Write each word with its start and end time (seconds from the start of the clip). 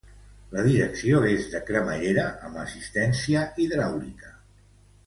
La 0.53 0.63
direcció 0.67 1.19
és 1.33 1.45
de 1.51 1.61
cremallera 1.69 2.25
amb 2.49 2.59
assistència 2.65 3.47
hidràulica. 3.67 4.35